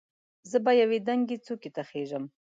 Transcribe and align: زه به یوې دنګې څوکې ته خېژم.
زه 0.49 0.57
به 0.65 0.71
یوې 0.81 0.99
دنګې 1.07 1.37
څوکې 1.45 1.69
ته 1.75 1.81
خېژم. 1.89 2.23